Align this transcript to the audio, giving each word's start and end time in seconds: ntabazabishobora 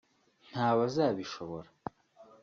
ntabazabishobora 0.49 1.69